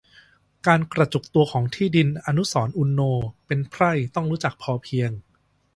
[0.67, 3.01] การกระจุกตัวของที่ดิน อนุสรณ์ อุณโณ:
[3.47, 5.11] เป็นไพร่ต้องรู้จักพอเพียง